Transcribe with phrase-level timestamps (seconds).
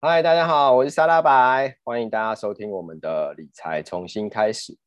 [0.00, 4.78] 嗨，大家好，我是沙拉白，欢迎大家收听我们的理财重新开始。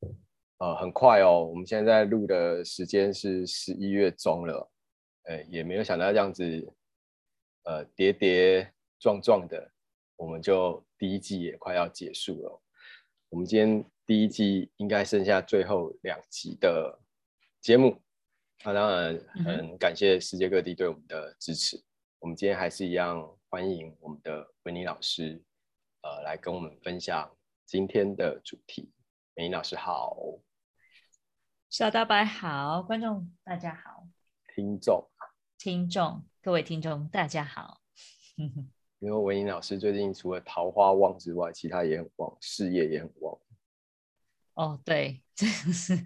[0.59, 4.71] 呃，很快哦，我们现在在录的时间是十一月中了，
[5.23, 6.73] 呃，也没有想到这样子，
[7.63, 8.71] 呃，跌跌
[9.01, 9.69] 撞撞的，
[10.15, 12.61] 我们就第一季也快要结束了。
[13.27, 16.97] 我们今天第一季应该剩下最后两集的
[17.59, 18.01] 节目，
[18.63, 21.75] 那、啊、当然很感谢世界各地对我们的支持。
[21.75, 21.83] 嗯、
[22.19, 23.29] 我们今天还是一样。
[23.53, 25.43] 欢迎我们的维尼老师，
[26.03, 27.29] 呃，来跟我们分享
[27.65, 28.93] 今天的主题。
[29.35, 30.17] 维尼老师好，
[31.69, 34.07] 小大白好，观众大家好，
[34.55, 35.05] 听众
[35.57, 37.81] 听众各位听众大家好。
[38.99, 43.37] 因为维尼老师最近除了桃花旺之外，其他也很旺，事业也很旺。
[44.61, 45.97] 哦，对， 这是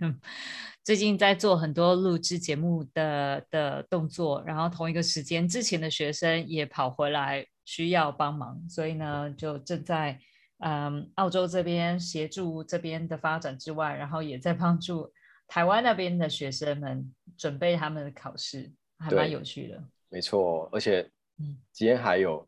[0.81, 10.17] 最近在做很多录制节目的的动作，然后同一个时间，之前的学生也跑回来需要帮忙，所以呢，就正在
[10.59, 15.11] 嗯澳洲这边协助这边的发展之外，然后也在帮助
[15.47, 19.83] 台湾那边的学生们准备他们的考试，还蛮有趣的。
[20.07, 21.01] 没错，而且
[21.39, 22.47] 嗯，今天还有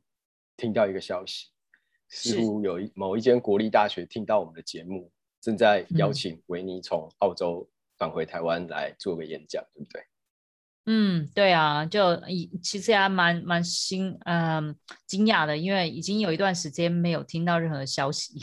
[0.55, 1.47] 听到一个消息，
[2.07, 5.11] 似乎有一某一间国立大学听到我们的节目。
[5.47, 7.65] 正在邀请维尼从澳洲
[7.97, 10.01] 返回台湾来做个演讲，嗯、对不对？
[10.87, 12.21] 嗯，对啊，就
[12.61, 14.75] 其实还蛮蛮新，嗯，
[15.05, 18.33] 惊讶的，因为已经有一段时间没有听到任何消息。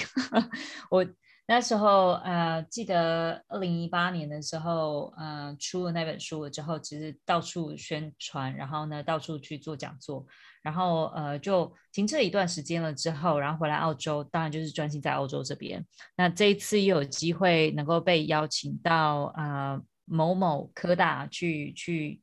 [0.91, 1.05] 我
[1.47, 10.27] 那时候呃记得二零一八年的时候，呃出了那本书了之后，其实到处宣传，然后呢到处去做讲座。
[10.63, 15.85] 然后呃，就停滞一段时间了之后，然后回来澳洲，当然就是专心在澳洲这边。
[16.17, 22.19] 那这一次又有机会能够被邀请到呃某某科大去去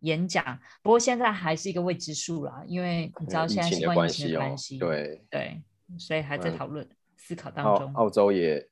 [0.00, 5.62] 演讲，不过现在还是一个未知数啦，因为你知道现在是疫情的关系，哦、关系对对，
[5.98, 6.96] 所以还在讨论、嗯、
[7.28, 7.92] 思考当中。
[7.92, 8.66] 澳洲也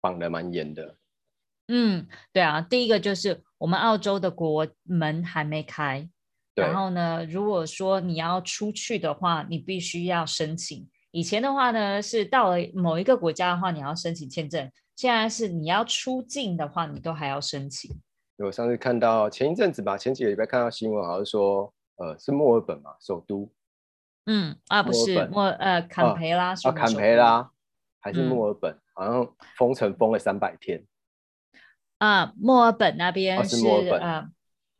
[0.00, 0.96] 绑得蛮严的。
[1.66, 6.08] 嗯，对啊，第一个就是我们澳洲的国门还没开。
[6.54, 10.88] 然后呢，如果说你要出去的话，你必须要申请。
[11.10, 14.70] 以前的话呢，是到了某一个国家的话，你要申请签证。
[14.94, 17.90] 现在是你要出境的话，你都还要申请。
[18.38, 23.50] 我上次看到前一阵子吧，前几个礼拜看到新闻，好像说，呃，是墨尔本嘛，首都。
[24.26, 26.68] 嗯啊，不是墨呃坎培拉是。
[26.68, 27.50] 啊，坎培拉
[28.00, 30.84] 还是墨尔本，嗯、好像封城封了三百天。
[31.98, 33.66] 啊，墨尔本那边是
[34.00, 34.28] 啊。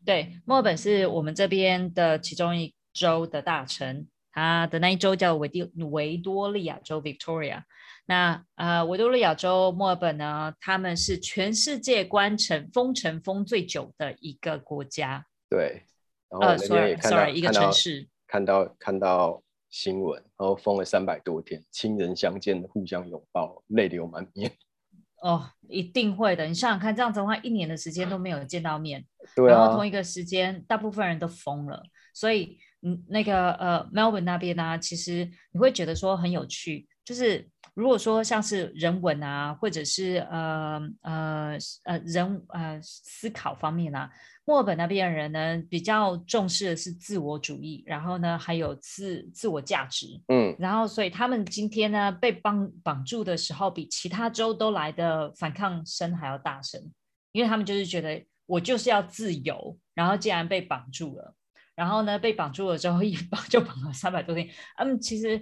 [0.05, 7.63] 对，墨尔本是我们这边的其中一州的大城，它的那一州叫维多维多利亚州 （Victoria）。
[8.07, 15.25] 那呃，维多利亚州墨尔本呢，他们是全世界关城封城封最久的一个国家。
[15.49, 15.85] 对，
[16.31, 24.51] 呃、sorry, sorry, 一个城市，看到看到新闻，然后封了三百多天，亲人相见，互相拥抱，泪流满面。
[25.21, 26.47] 哦，一定会的。
[26.47, 29.05] 你想想看，这样子的话，一年的时间都没有见到面，
[29.37, 31.83] 对啊，然后同一个时间，大部分人都疯了。
[32.15, 44.11] 所以，嗯，那个呃，Melbourne 那边呢、啊，其实你会觉得说很有趣，就是如果说像是人文啊，或者是呃呃呃人呃思考方面啊。
[44.45, 56.83] 墨尔本那边的人呢，比较重视的是自我主义，然后呢，还有自自我价值，嗯，然后所以他们今天呢被绑绑住的时候，比其他州都来的反抗声还要大声，
[57.31, 61.37] 因为他们就是觉得我就是要自由，然后既然被绑住了，
[61.77, 65.41] 然后呢被绑住了之后一绑就绑了三百多天，他们其实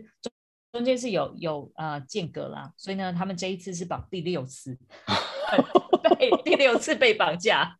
[0.73, 4.79] 中中间是有有呃间隔啦，所以呢他们这一次是绑第六次，
[6.19, 7.77] 被第六次被绑架。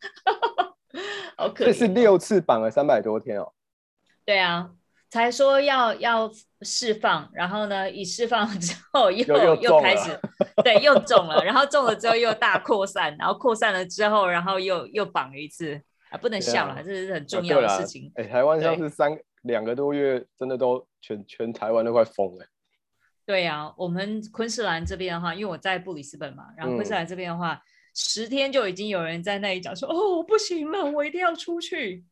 [1.55, 3.55] 这是六次绑了三百多天哦。
[4.27, 4.71] 对啊，
[5.09, 6.31] 才说要要
[6.61, 10.21] 释放，然后呢，一释放之后又又，又开始，
[10.63, 15.81] 对，又中了，然后中了之后又大扩散，然后扩散了之后，然后又又绑了一次
[16.11, 18.13] 啊，不能笑了，啊、这是很重要的事情。
[18.17, 22.45] 哎、啊，台湾像是三两个多月，真的都全全台湾都快疯了。
[23.31, 27.55] 对啊，我们昆士兰这边的话，因为我在布里斯本嘛，然后昆士兰这边的话。
[27.55, 27.61] 嗯
[27.93, 32.05] 十天就已经有人在那里讲说哦，我不行了，我一定要出去，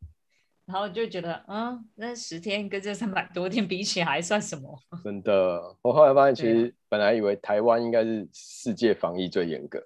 [0.67, 4.77] 然后就觉得嗯，那十天跟这三百多天比起来还算什么？
[5.05, 9.81] 真的，我后来发现其实本来以为台湾应该是世界防疫最严格，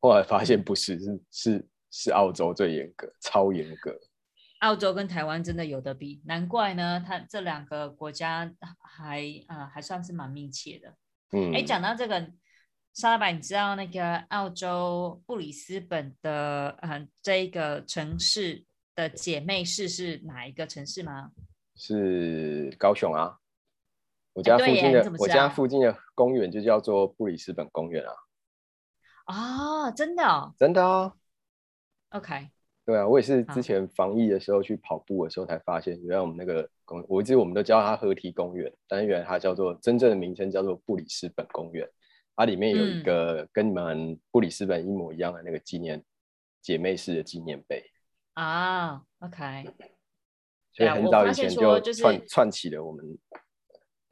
[0.00, 3.98] 后来发现不是，是是是澳洲最严格，超严格。
[4.58, 10.94] 澳洲跟台湾真的有得比，难怪呢，它这两个国家还啊、呃、还算是蛮密切的。
[11.32, 12.30] 嗯，哎，讲到这个。
[12.94, 18.64] 沙老板，你知道那个澳洲布里斯本的嗯、呃、这一个城市
[18.96, 21.30] 的姐妹市是哪一个城市吗？
[21.76, 23.38] 是高雄啊，
[24.32, 28.12] 我家附近的、欸、我家附近的公园就叫做布里斯本公园啊。
[29.26, 30.52] 啊、哦，真的、哦？
[30.58, 31.12] 真的啊。
[32.08, 32.50] OK。
[32.88, 41.86] 对啊，我也是之前防疫的时候去跑步的时候才发现，原来我们那个公，我一直我们都叫它河堤公园，但是原来它叫做真正的名称叫做布里斯本公园。
[42.34, 46.02] 它里面有一个跟你们布里斯本一模一样的那个纪念
[46.62, 47.84] 姐妹式的纪念碑
[48.32, 49.02] 啊。
[49.18, 49.66] OK。
[50.72, 53.04] 所以很早以前就串串起了我们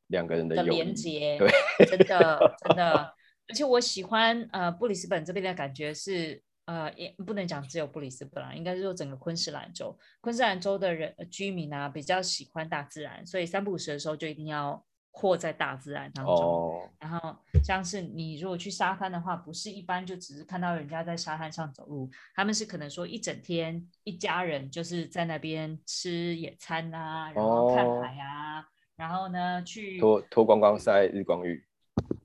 [0.09, 1.39] 两个人的连接。
[1.39, 1.49] 对，
[1.87, 2.93] 真的真的，
[3.49, 6.43] 而且我喜欢呃布里斯本这边的感觉是。
[6.67, 16.35] 呃，也不能讲只有布里斯本啦，应该是说整个昆士兰州，昆士兰州的人居民啊比较喜欢大自然，所以三不五时的时候就一定要活在大自然当中。
[16.35, 16.83] Oh.
[16.99, 28.65] 然后像是你如果去沙滩的话，不是一般就只是看到人家在沙滩上走路，他们是可能说一整天一家人就是在那边吃野餐啊，然后看海啊，oh.
[28.97, 31.65] 然后呢去脱脱光光晒日光浴，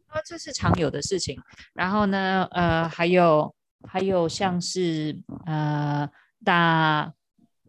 [0.07, 1.39] 啊，这是常有的事情。
[1.73, 3.53] 然后呢，呃，还有。
[3.87, 6.09] 还有像是呃
[6.43, 7.13] 打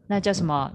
[0.07, 0.73] 那叫什么，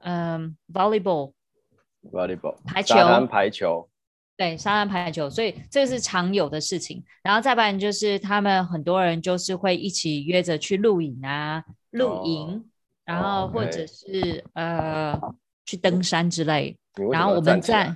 [0.00, 3.88] 嗯，volleyball，volleyball 排球，沙滩排球，
[4.36, 7.04] 对，沙滩排球，所以这是常有的事情。
[7.22, 12.62] 然后再不然就是他们很多人就是会一起约着去露营啊，露营，oh.
[13.04, 14.64] 然后或者是、oh.
[14.64, 15.20] 呃
[15.66, 16.78] 去登山之类。
[17.12, 17.94] 然后我们在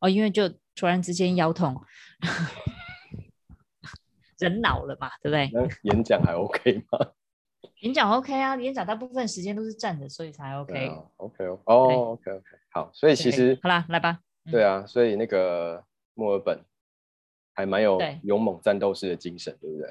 [0.00, 1.80] 哦，因为就突然之间腰痛。
[4.44, 5.50] 人老了嘛，对不对？
[5.52, 7.12] 那演讲还 OK 吗？
[7.80, 10.86] 演讲 OK 啊，演讲大部分时间都是站着，所以才 OK。
[10.86, 14.20] 啊、OK 哦，OK OK，好，所以其实好啦，来吧。
[14.50, 16.64] 对啊，所以那个墨尔本
[17.52, 19.90] 还蛮有勇猛战斗士的精神，对，对不对？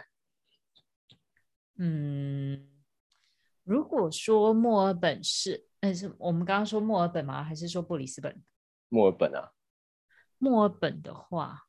[1.77, 2.69] 嗯，
[3.63, 7.43] 如果说墨尔本是，但是我们刚刚说墨尔本吗？
[7.43, 8.41] 还是说布里斯本？
[8.89, 9.51] 墨尔本啊，
[10.37, 11.63] 墨尔本的话，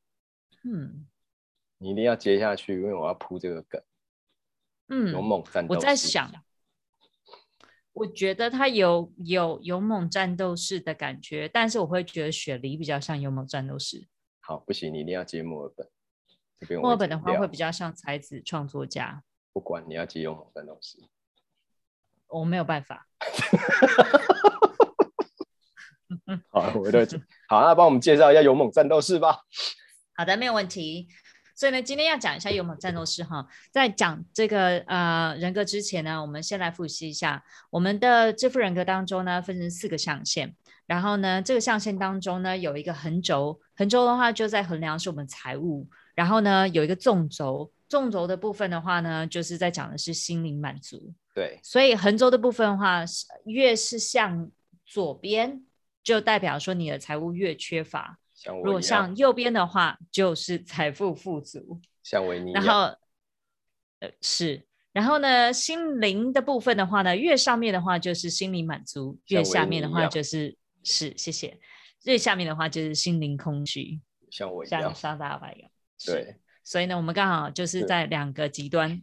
[0.65, 1.07] 嗯。
[1.85, 3.83] 你一定要接下去，因为我要铺这个梗。
[4.89, 5.75] 嗯，勇猛战斗。
[5.75, 6.33] 我在想，
[7.93, 14.09] 我觉得他有有勇猛战斗士的感觉，但是我会觉得雪梨比较像勇猛战斗士。
[14.41, 15.87] 好，不行，你一定要接墨尔本。
[16.59, 19.23] 这边墨尔本的话会比较像才子创作家。
[19.53, 21.05] 不管你要接勇猛战斗士，
[22.29, 23.07] 我没有办法。
[26.49, 26.99] 好，我都
[27.47, 29.45] 好，那帮我们介绍一下勇猛战斗士吧。
[30.17, 31.09] 好的，没有问题。
[31.55, 33.47] 所以呢，今天要讲一下勇猛战斗士哈。
[33.71, 40.55] 在讲这个呃人格之前呢，我们先来复习一下我们的致富人格当中呢，分成四个象限。
[40.87, 45.89] 然后呢，这个象限当中呢，有一个横轴，横轴的话就在衡量是我们财务。
[46.15, 51.15] 然后呢，有一个纵轴，纵轴的部分的话呢，就是在讲的是心灵满足。
[51.35, 51.59] 对。
[51.63, 53.03] 所以横轴的部分的话，
[53.47, 54.51] 越是向
[54.85, 55.65] 左边，
[56.03, 58.19] 就代表说你的财务越缺乏。
[58.45, 62.53] 如果像右边的话，就是财富富足，像维尼。
[62.53, 62.95] 然后，
[64.01, 71.59] 呃，是，然后呢，心灵的部分的话呢，越上面的话就是心灵满足，越下面的话就是是，谢谢。
[72.05, 73.99] 越下面的话就是心灵空虚，
[74.31, 75.71] 像我一样，像沙大白一样。
[76.05, 79.01] 对，所以呢，我们刚好就是在两个极端。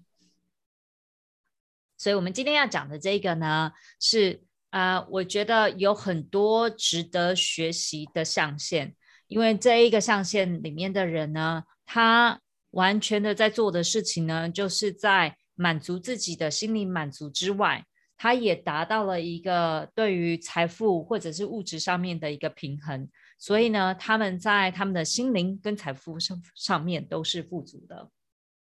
[1.98, 8.96] 所以我们今天要讲的这个呢，是啊、呃，我觉得有很多值得学习的象限。
[9.32, 17.86] 因为这一个象限里面的人呢，他完全的在做的事情呢，就是在满足自己的心灵满足之外，
[18.18, 23.10] 他也达到了一个对于财富或者是物质上面的一个平衡。
[23.40, 28.10] 所以呢，他们在他们的心灵跟财富上上面都是富足的。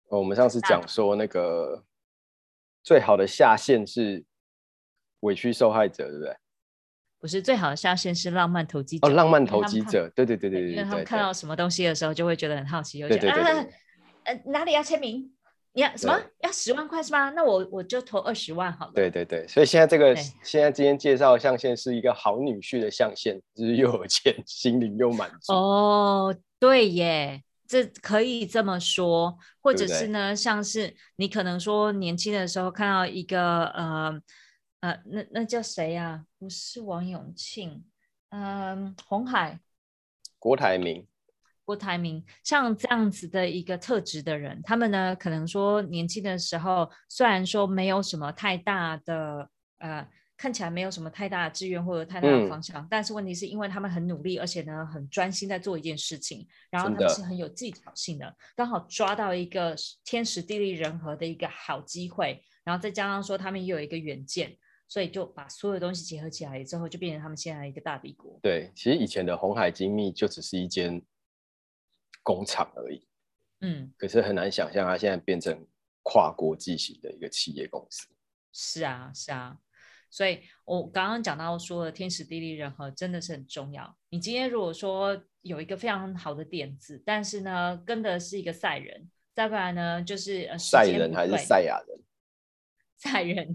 [0.10, 1.86] 哦，我们上次讲说那个
[2.82, 4.26] 最好的下限是
[5.20, 6.36] 委屈受害者，对不对？
[7.26, 9.08] 不是最好的下限是浪漫投机者。
[9.08, 13.66] 哦，浪漫投机者，对对对对对，因为他们看到什么东西的时候，就会觉得很好奇，就觉得啊，
[14.26, 15.32] 呃，哪里要签名？
[15.74, 16.22] 你要什么？
[16.42, 17.32] 要十万块是吗？
[17.32, 18.92] 那我我就投二十万好了。
[18.94, 25.52] 对对对，所以现在这个现在今天介绍的象限是一个好女婿的象限，就是又有钱，心灵又满足。
[25.52, 34.22] 哦，对耶，这可以这么说，或者是呢，对对像是你可能说年轻的时候看到一个呃。
[34.86, 36.26] 呃，那那叫谁呀、啊？
[36.38, 37.84] 不是王永庆，
[38.30, 39.60] 嗯，红海，
[40.38, 41.08] 郭台铭，
[41.64, 49.50] 郭台铭，像这样子的一个特质的人，他们呢，可能说年轻的时候，虽然说没有什么太大的，
[49.80, 64.56] 呃，看起来没有什么太大的志愿或者太大的方向，嗯、但是问题是因为他们很努力，而且呢，很专心在做一件事情，然后他们是很有技巧性的，刚好抓到一个天时地利人和的一个好机会，然后再加上说他们也有一个远见。
[64.88, 68.40] 所以就把所有东西结合起来之后，就变成他们现在一个大帝国。
[68.42, 71.02] 对，其实以前的红海精密就只是一间
[72.24, 73.08] 工厂而已。
[73.62, 75.66] 嗯，可是很难想象它现在变成
[76.04, 78.08] 跨国际型的一个企业公司。
[78.54, 79.58] 是啊，是啊。
[80.12, 83.98] 所以我刚刚讲到说的天时地利人和真的是很重要。
[84.10, 92.00] 你今天如果说有一个非常好的点子，但是呢跟的是一个赛人，再不然呢就是赛人还是赛亚人？
[92.98, 93.54] 赛人。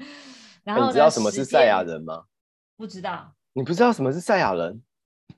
[0.64, 2.26] 然后、欸、你知道什么是赛亚人吗？
[2.76, 3.34] 不知道。
[3.52, 4.82] 你不知道什么是赛亚人？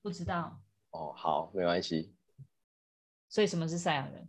[0.02, 0.60] 不知道。
[0.90, 2.14] 哦，好，没关系。
[3.28, 4.28] 所以什么是赛亚人？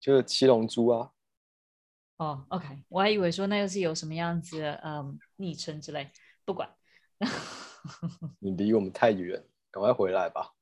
[0.00, 1.10] 就是七龙珠啊。
[2.18, 6.10] 哦、oh，OK，我还以为说那又是有什么样子的嗯昵称之类，
[6.44, 6.68] 不管。
[8.40, 10.52] 你离我们太远，赶快回来吧。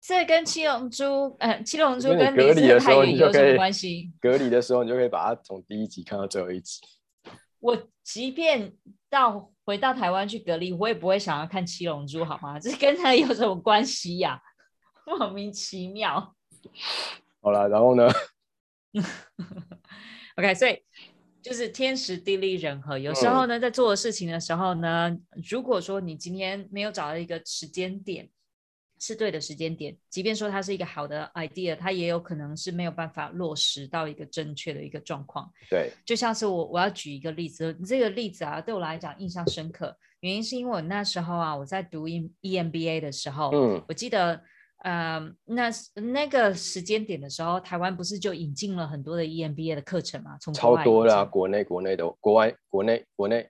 [0.00, 4.12] 这跟七龙珠，呃，七龙珠跟隔离的时候你就可以有什么关系？
[4.20, 6.80] 隔离的时候你就可以把它从第一集看到最后一集。
[7.64, 8.74] 我即便
[9.08, 12.60] 到回到台湾去隔离，我也不会想要看七龙珠，好吗？
[12.60, 14.42] 这跟他有什么关系呀、啊？
[15.18, 16.36] 莫名其妙。
[17.40, 18.06] 好了，然后呢？
[20.36, 20.78] OK，所以
[21.40, 22.98] 就是天时地利人和。
[22.98, 28.28] 有时候呢，在做事情的时候呢，嗯，如果说你今天没有找到一个时间点
[29.04, 35.50] 是对的时间点，即便说它是一个好的 idea，它也有可能是没有办法落实到一个正确的一个状况。
[35.68, 44.40] 对，就像是我我要举一个例子，这个例子啊，对我来讲印象深刻，原因是因为我那时候啊，我在读 EMBA 的时候，嗯，我记得。
[44.78, 50.36] 呃，那那个时间点的时候，台湾不是就引进了很多的 EMBA 的课程嘛？
[50.38, 53.48] 从超多啦啊，国内国内都，国外国内国内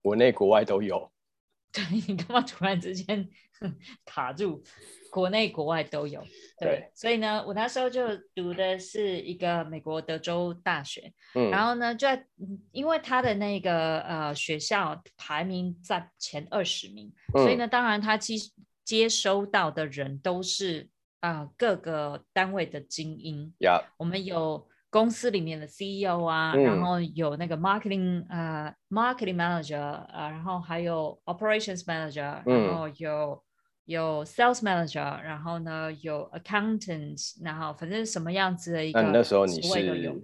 [0.00, 1.10] 国内国外都有。
[1.72, 3.28] 对，你干嘛突然之间
[4.04, 4.62] 卡住？
[5.10, 6.20] 国内国外都有。
[6.58, 12.26] 对，对，所以呢，我那时候就读的是一个美国德州大学，嗯，然后呢，就在
[12.70, 18.50] 因为他的那个呃学校排名在前二十名，嗯，所以呢，当然他其实。
[18.84, 20.88] 接收到的人都是
[21.20, 23.54] 啊、呃、各个单位的精英。
[23.96, 33.40] 我们有公司里面的 CEO 啊，嗯、然后有那个 marketing 呃 marketing manager 啊、呃，然后还有 operations manager，、嗯、然后有
[33.84, 39.02] 有 sales manager，然后呢有 accountants，然后反正什么样子的一个。
[39.02, 40.22] 那那时候你是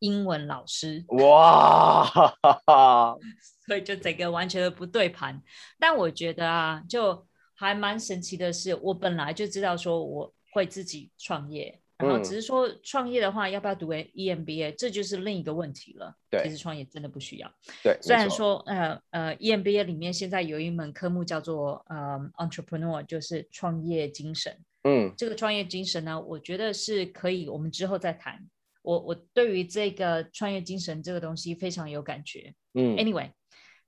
[0.00, 1.04] 英文老师。
[1.08, 2.04] 哇，
[3.66, 5.42] 所以就整个完全的不对盘。
[5.78, 16.14] 但我觉得啊，就还蛮神奇的是，我本来就知道说我会自己创业，然后只是说创业的话要不要读 EMBA，这就是另一个问题了。
[16.30, 17.52] 对，其实创业真的不需要。
[17.82, 24.56] 对，虽然说呃呃 EMBA 里面现在有一门科目叫做呃 Entrepreneur，就是创业精神。
[24.84, 28.48] 嗯，这个创业精神呢，我觉得是可以，我们之后再谈。
[28.82, 32.54] 我我对于这个创业精神这个东西非常有感觉。
[32.74, 33.30] 嗯，Anyway。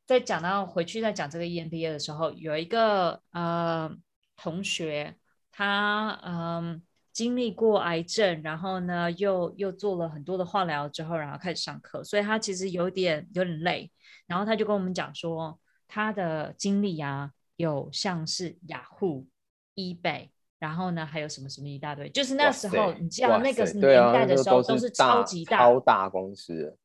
[0.05, 3.89] 在讲到回去再讲这个 EMBA 的时候，有一个呃
[4.37, 5.15] 同学，
[5.53, 13.91] 他嗯、呃、经历过癌症，然后呢又又做了很多的化疗之后，然后开始上课，所以他其实有点有点累。
[14.27, 19.27] 然后他就跟我们讲说，他的经历啊，有像是雅虎、
[19.75, 26.77] eBay，然后呢还有什么什么一大堆，就是那时候你知道那个年代的时候都是超级大超大公司。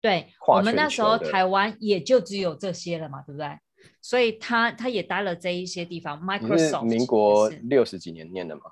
[0.00, 3.58] 对，我们那时候台湾也就只有这些了嘛，对不对？
[4.02, 6.20] 所以他他也待了这一些地方。
[6.20, 8.62] Microsoft 民国六十几年念的吗？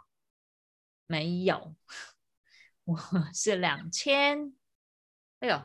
[1.06, 1.76] 没有，
[2.84, 2.98] 我
[3.32, 4.54] 是两千，
[5.40, 5.62] 哎呦，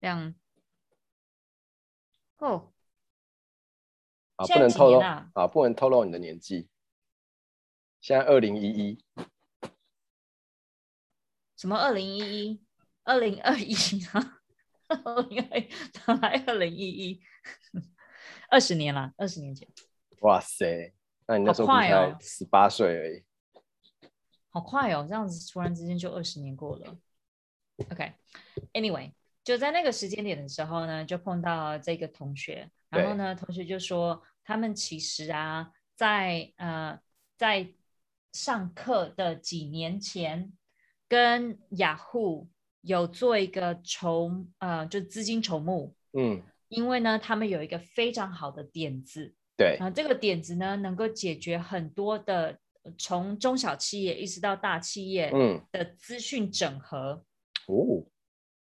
[0.00, 0.34] 两
[2.38, 2.72] 哦，
[4.36, 6.68] 啊，不能透露啊，啊，不能透露你的年纪。
[8.00, 9.04] 现在二零一一，
[11.56, 12.64] 什么二零一一？
[13.04, 13.74] 二零二一
[14.06, 14.40] 啊？
[14.88, 15.68] 二零二一，
[16.20, 17.22] 来二零一一，
[18.50, 19.68] 二十年了，二十年前。
[20.20, 20.94] 哇塞，
[21.26, 23.24] 那你那时候才十八岁而已。
[24.50, 26.96] 好快哦，这样子突然之间就二十年过了。
[27.90, 29.12] OK，Anyway，、okay.
[29.42, 37.00] 就在那个时间点的时候呢，就碰到这个同学，然后呢，同学就说他们其实啊，在呃
[37.38, 37.72] 在
[38.32, 40.52] 上课的几年前
[41.08, 42.48] 跟雅虎。
[42.82, 52.58] 有做一个筹，呃，就资金筹募，嗯，因为呢，他们有一个非常好的点子，对，啊，这个点子呢，能够解决很多的
[52.98, 57.24] 从中小企业一直到大企业，嗯，的资讯整合，
[57.66, 58.06] 哦，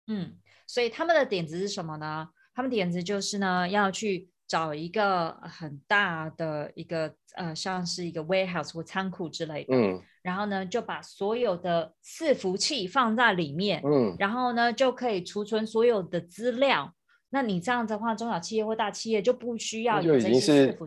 [0.08, 2.30] 嗯，所以他们的点子是什么呢？
[2.54, 4.30] 他们点子就是呢，要去。
[4.48, 16.94] 找一个很大的一个呃，像是一个 warehouse 或仓库之类的，嗯，然后呢，就把所有的伺服器放在里面，嗯，然后呢，就可以储存所有的资料，
[17.32, 20.78] 那你这样子的话，中小企业或大企业就不需要就已经是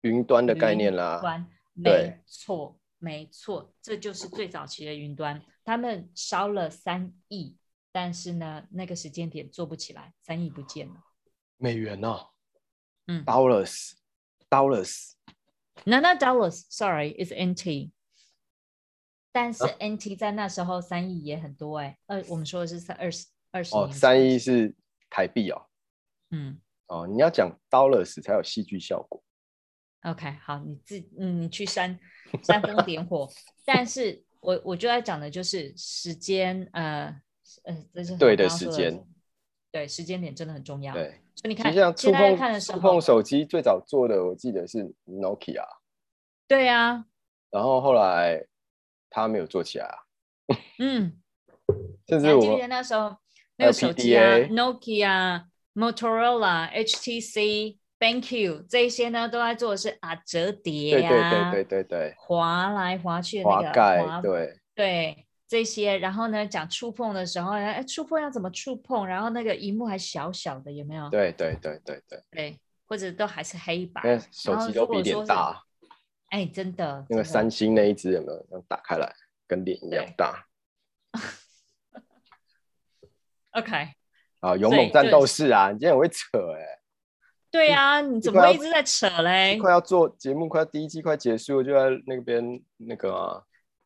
[0.00, 1.22] 云端的概念啦。
[1.22, 5.42] 云没错，没错，这就是最早期的云端。
[5.64, 7.56] 他们烧了三亿，
[7.92, 10.94] 但是呢，那个时间点做不起来，三亿不见了。
[11.56, 12.30] 美元哦，
[13.06, 15.12] 嗯，dollars，dollars。
[15.84, 16.64] No, not dollars.
[16.70, 17.90] Sorry, it's NT.
[19.32, 24.74] 但是 NT 在那时候三亿也很多哎、欸，呃，我们说的是三二十二十哦，三亿是
[25.10, 25.66] 台币哦。
[26.30, 29.20] 嗯，哦，你要讲 dollars 才有戏剧效果。
[30.04, 31.98] OK，好，你自嗯，你去煽
[32.42, 33.28] 煽风点火。
[33.64, 37.14] 但是我我就要讲的就是时间，呃
[37.64, 39.04] 呃，这是对的时间，
[39.70, 40.94] 对，时间点真的很重要。
[40.94, 45.64] 对，所以你看，像触碰看的时候触碰手机最早做的，我记得是 Nokia。
[46.48, 47.04] 对啊，
[47.50, 48.46] 然后后来。
[49.16, 49.94] 他没有做起来啊。
[50.80, 51.22] 嗯，
[52.08, 53.16] 甚至我记得那时候
[53.54, 65.96] 那个手机啊，Nokia、Motorola、HTC、BenQ 这些呢，都在做的是啊折叠呀、啊，对对对对对对，滑来滑去的那个滑盖，对对这些。
[65.96, 69.06] 然后呢，讲触碰的时候，哎，触碰要怎么触碰？
[69.06, 71.08] 然后那个荧幕还小小的，有没有？
[71.08, 75.62] 对对对对对对，或者都还是黑白，手机都比脸大。
[76.28, 78.60] 哎，真的，那个三星那一只有没有？
[78.68, 79.10] 打开来
[79.46, 80.44] 跟脸一样大。
[83.52, 83.94] OK，
[84.40, 85.70] 啊，勇猛战斗士啊！
[85.70, 86.83] 你今天很会扯哎、欸。
[87.54, 89.56] 对呀、啊，你怎么会一直在扯嘞？
[89.58, 93.40] 快要做节目，快要第一季快结束，就在那边那个啊，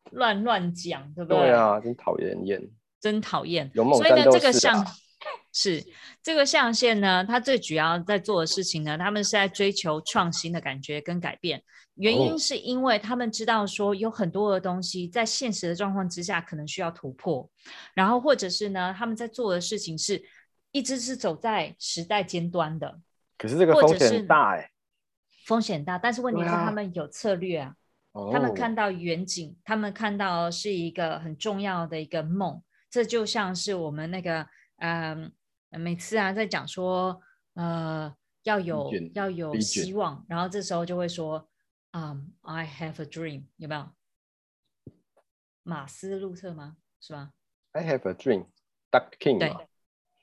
[0.09, 1.37] 乱乱讲，对不对？
[1.37, 3.69] 对啊，真讨厌厌，真讨厌。
[3.75, 4.85] 勇猛战斗士、啊、所以呢，这个象。
[5.51, 5.83] 是
[6.23, 11.61] 这个象限呢，它最主要在做的事情呢，他们是在追求创新的感觉跟改变。
[11.95, 17.49] 原因是因为他们知道说有很多的东西在现实的状况之下可能需要突破，
[17.93, 20.23] 然后或者是呢，他们在做的事情是
[20.71, 22.99] 一直是走在时代尖端的。
[23.39, 24.71] 可是这个风险大哎，
[25.47, 27.75] 风险大，但是问题是他们有策略啊，
[28.11, 32.61] 啊他们看到远景，他们看到是一个很重要的一个梦。
[32.87, 34.47] 这就像是我们那个
[34.77, 35.31] 嗯。
[35.71, 37.21] 每次啊，在讲说，
[37.53, 41.47] 呃，要有要有希望，然后这时候就会说，
[41.91, 43.87] 嗯，I have a dream，有没有？
[45.61, 46.77] 马斯路特吗？
[46.99, 47.33] 是吧
[47.73, 49.53] ？I have a dream，Duck King 对，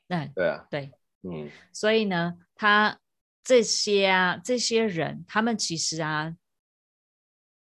[0.08, 2.98] 对对啊，对，嗯，所以呢，他
[3.46, 6.34] 这些啊，这些人，他们其实啊，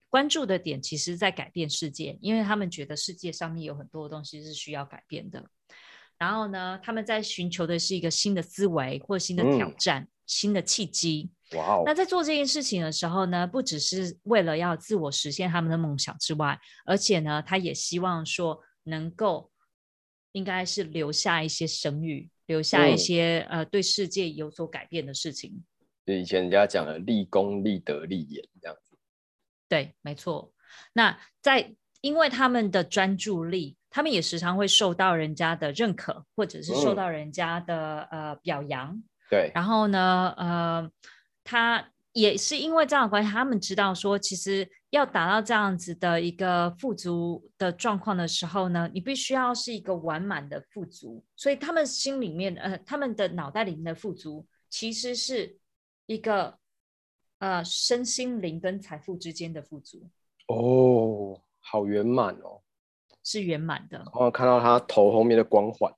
[0.10, 5.50] 关注的点，其实在改变世界，因为他们觉得世界上面有很多东西是需要改变的。
[6.18, 11.30] 然后呢，他们在寻求的是一个新的思维或新的挑战、嗯、新的契机。
[11.58, 11.84] 哇哦！
[11.86, 19.52] 那在做这件事情的时候呢，不只是为了要自我实现他们的梦想之外，而且呢，他也希望说能够，
[20.32, 25.64] 应该是留下一些声誉，留下一些、嗯、呃对世界有所改变的事情。
[26.06, 28.98] 就以前人家讲的立功、立德、立言这样子。
[29.68, 30.54] 对，没错。
[30.94, 33.78] 那在因为他们的专注力。
[33.96, 39.02] 他们也时常会受到人家的认可，或者是受到人家的、嗯、呃表扬。
[39.30, 39.50] 对。
[39.56, 40.92] 然后呢，呃，
[41.46, 51.22] 他也是因为这样的关系，他们知道说，其实要达到这样子的一个富足的状况的时候呢，你必须要是一个完满的富足。
[51.36, 55.58] 所以他们心里面，呃，他们的脑袋里面的富足，其实是
[56.06, 56.58] 一个
[57.40, 60.10] 呃身心灵跟财富之间的富足。
[60.48, 62.62] 哦，好圆满哦。
[63.26, 64.06] 是圆满的。
[64.14, 65.94] 我看到他头后面的光环，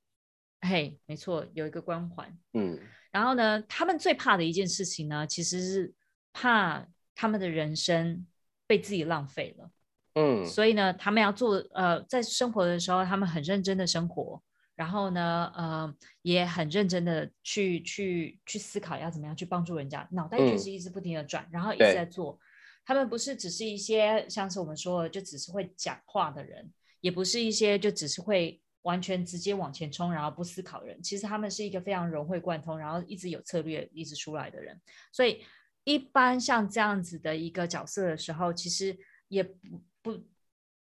[0.62, 2.36] 嘿，没错，有一个光环。
[2.54, 2.76] 嗯，
[3.12, 5.94] 然后呢，他们最怕的一件事情呢，其实是
[6.32, 8.26] 怕他们的人生
[8.66, 9.70] 被自己浪费了。
[10.14, 14.42] 嗯，所以呢，他们要做呃，在生活的时候，他们很认真的生活，
[14.74, 22.38] 然后呢，呃，也很认真的去去去思考要怎么样去帮助人家，脑袋就是一直不停的转，嗯、然后一直在做。
[22.84, 26.72] 他们不是只是一些像是我们说的，就只是会讲话的人。
[27.00, 31.00] 也不是一些就只是会完全直接往前冲，然后不思考的人。
[31.00, 34.80] 其实他们是一个非常融会贯通，然后一直有策略一直出来的人。
[35.12, 35.44] 所以
[35.88, 38.98] 一般像这样子的一个角色的时候，其实
[39.28, 40.22] 也不不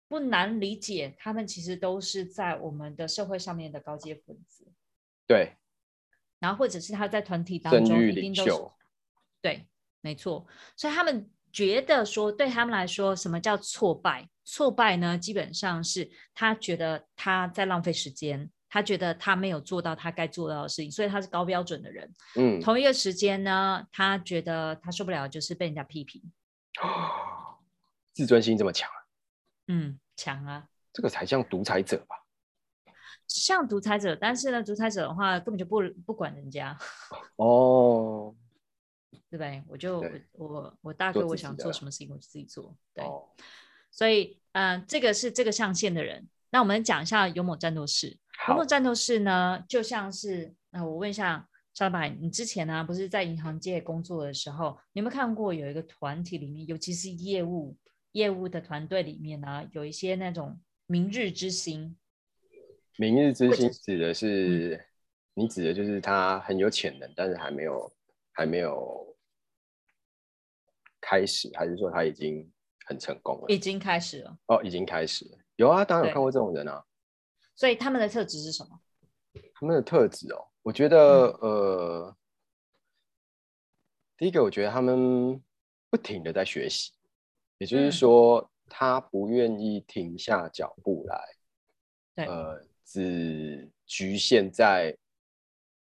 [0.10, 4.68] 不难理解，他们其实都是在我们的社会上面的高阶分子。
[5.26, 5.54] 对。
[6.40, 8.52] 然后或者是他在团体当中一定都是。
[9.42, 9.66] 对，
[10.02, 10.46] 没错。
[10.76, 14.30] 所以他们觉得说，对他们来说，什么叫挫败？
[14.44, 22.12] 挫败呢，基本上是他觉得他在浪费时间，他觉得他没有做到他该做到的事情，所以他是高标准的人。
[22.36, 26.22] 嗯，同一个时间呢，他觉得他受不了，就是被人家批评。
[28.14, 28.98] 自尊心这么强啊？
[29.68, 30.68] 嗯，强啊。
[30.92, 32.16] 这个才像独裁者吧？
[33.28, 36.78] 像独裁者，但是呢，独裁者的话根本就不不管人家。
[37.38, 38.36] 哦，
[39.30, 39.64] 对不对？
[39.68, 40.00] 我就
[40.34, 42.76] 我我我大哥，我想做什么事情我就自己做。
[42.94, 43.30] 对，哦、
[43.92, 46.28] 所以嗯、呃，这个是这个象限的人。
[46.50, 48.18] 那我们讲一下勇猛战斗士。
[48.50, 57.76] 幽默战斗士呢，就像是那、呃、我问一下沙老板，你之前呢、啊、不是在银行界工作的时候，你有没有看过有一个团体里面，尤其是业务
[58.14, 61.98] 业务的团队里面呢、啊，有一些那种明日之星。
[62.98, 64.86] 明日之星指的是，嗯、
[65.36, 67.94] 你指的就是他很有潜能，但是还没有
[68.32, 69.16] 还没有
[71.02, 72.52] 开始，还是说他已经
[72.86, 73.46] 很成功了？
[73.50, 74.38] 已经开始了。
[74.48, 75.38] 哦，已经开始了。
[75.58, 76.84] 有啊，当然有看过这种人啊。
[77.58, 78.80] 所以他们的特质是什么？
[79.54, 82.18] 他们的特质哦，我觉得、嗯、呃，
[84.16, 85.44] 第一个我觉得他们
[85.90, 86.94] 不停的在学习，
[87.58, 91.22] 也就是说、嗯、他不愿意停下脚步来。
[92.16, 92.26] 对。
[92.28, 92.66] 呃。
[92.90, 94.98] 只局限在，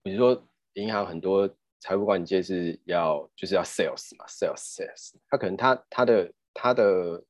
[0.02, 7.24] 比如说银行很多财务管理界是要就是要 sales 嘛，sales sales，他可能他他的他的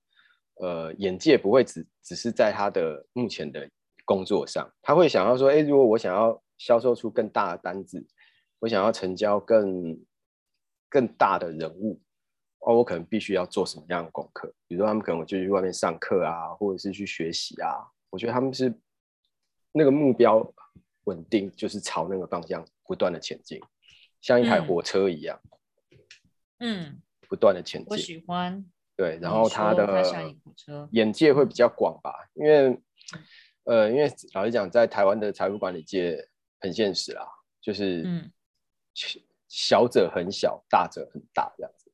[0.55, 3.71] 呃眼界不会只只是在他的目前的
[4.11, 8.05] 工作上，他会想要说，哎，如果我想要销售出更大的单子，
[8.59, 9.97] 我想要成交更
[10.89, 12.01] 更大的人物，
[12.59, 14.53] 哦，我可能必须要做什么样的功课？
[14.67, 18.75] 比如说他们可能就去外面上课啊，或者是去学习啊，我觉得他们是。
[19.73, 20.53] 那个目标
[21.05, 23.61] 稳定，就是朝那个方向不断的前进，
[24.21, 25.41] 像一台火车一样，
[26.59, 27.87] 嗯，不断的前进。
[27.89, 28.65] 我喜欢。
[28.97, 30.03] 对，然后他的
[30.91, 32.81] 眼界会比较广吧，因为，
[33.65, 36.29] 呃，因为老实讲，在台湾的财务管理界
[36.61, 37.27] 很现实啦，
[37.61, 38.33] 就是，嗯，
[39.49, 41.93] 小者很小，大者很大这样子，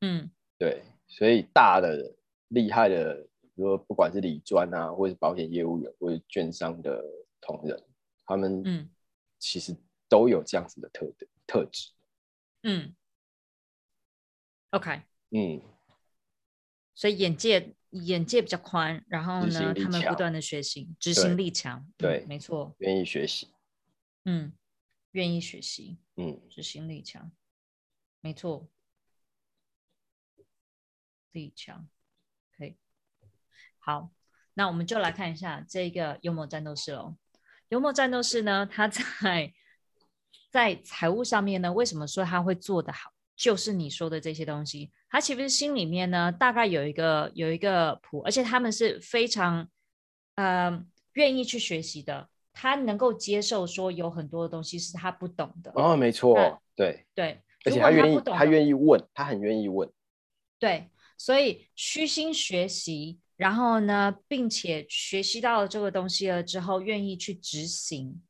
[0.00, 2.14] 嗯，对，所以大的
[2.48, 3.26] 厉害的。
[3.56, 7.02] 比如说，不管是理专啊，或者是保险业务员，或者券商的
[7.40, 7.82] 同仁，
[8.26, 8.90] 他们嗯，
[9.38, 9.74] 其实
[10.10, 11.10] 都有这样子的特
[11.46, 11.90] 特质。
[12.64, 12.94] 嗯
[14.72, 15.00] ，OK，
[15.30, 15.62] 嗯，
[16.94, 23.48] 所以眼界眼界比较宽，然后呢，他们不断的学习，执行力强，对，嗯、没错，愿意学习，
[24.24, 24.52] 嗯，
[25.12, 27.30] 愿意学习，嗯，执行力强，
[28.20, 28.68] 没错，
[31.32, 31.88] 力强。
[32.56, 32.74] 可以
[33.78, 34.10] 好，
[34.54, 37.16] 那我们就来看一下这个幽默战斗士喽。
[37.68, 39.52] 幽默战斗士呢，他在
[40.50, 43.12] 在财务上面呢，为什么说他会做得好？
[43.36, 49.66] 就是你说的这些东西，他其实心里面呢，大概有一个有一个谱，而且他们是非常
[50.34, 52.28] 呃愿意去学习的。
[52.52, 55.72] 他能够接受说有很多的东西是他不懂的。
[55.74, 59.90] 哦，没错，对对，而且他愿意，他愿意问，他很愿意问。
[60.58, 63.18] 对，所以虚心学习。
[63.36, 68.22] 然后呢，并且学习到了这个东西了之后，愿意去执行。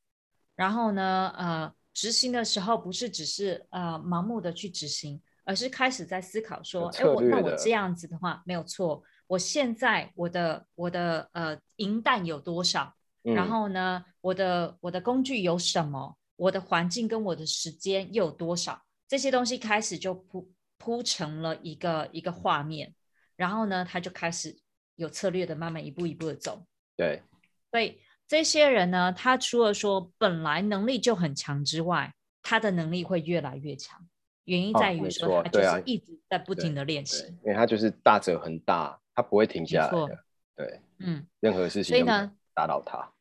[0.54, 9.02] 然后呢，呃，执行的时候不是只是呃盲目的去执行，而是开始在思考说，哎，我那我这样子的话没有错。
[9.26, 12.94] 我现在我的我的呃银弹有多少？
[13.24, 16.18] 嗯、然后呢，我的我的工具有什么？
[16.36, 18.82] 我的环境跟我的时间又有多少？
[19.08, 22.94] 这些东西开始就铺铺成了一个一个画面。
[23.36, 24.58] 然后呢，他就开始。
[24.98, 26.64] 有策略的，慢慢一步一步的走。
[26.96, 27.22] 对，
[27.70, 34.08] 所以这些人呢，他除了说本来能力就很强之外，他的能力会越来越强。
[34.46, 40.24] 原因在于说，他就是一直在不停的练习，因为他就是大者很大，他不会停下来的。
[40.56, 43.12] 对，嗯，任何事情所以呢，打倒他。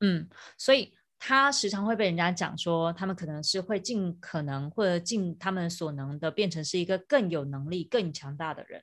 [0.00, 8.82] 嗯，所以他时常会被人家讲说，他们可能是会尽可能或者尽他们所能的，变成是一个更有能力、更强大的人。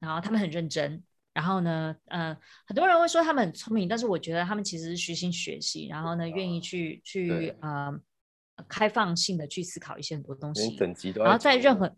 [0.00, 1.02] 然后他们很认真。
[1.34, 7.92] 然后呢，呃，很多人会说他们很聪明，但是我觉得他们其实是虚心学习，然后呢，愿意去去呃
[8.68, 10.76] 开放性的去思考一些很多东西。
[11.14, 11.94] 然后在任何